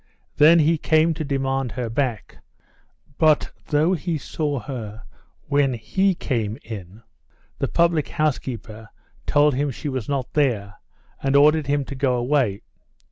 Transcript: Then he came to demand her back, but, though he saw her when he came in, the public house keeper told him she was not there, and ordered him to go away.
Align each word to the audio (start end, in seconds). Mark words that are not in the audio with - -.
Then 0.37 0.57
he 0.57 0.79
came 0.79 1.13
to 1.13 1.23
demand 1.23 1.73
her 1.73 1.87
back, 1.87 2.37
but, 3.19 3.51
though 3.67 3.93
he 3.93 4.17
saw 4.17 4.57
her 4.59 5.03
when 5.47 5.75
he 5.75 6.15
came 6.15 6.57
in, 6.63 7.03
the 7.59 7.67
public 7.67 8.07
house 8.07 8.39
keeper 8.39 8.89
told 9.27 9.53
him 9.53 9.69
she 9.69 9.89
was 9.89 10.09
not 10.09 10.33
there, 10.33 10.77
and 11.21 11.35
ordered 11.35 11.67
him 11.67 11.85
to 11.85 11.93
go 11.93 12.15
away. 12.15 12.63